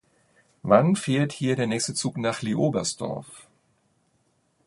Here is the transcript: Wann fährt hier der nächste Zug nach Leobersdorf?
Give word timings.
Wann 0.63 0.95
fährt 0.95 1.31
hier 1.31 1.55
der 1.55 1.67
nächste 1.67 1.93
Zug 1.93 2.17
nach 2.17 2.41
Leobersdorf? 2.41 3.47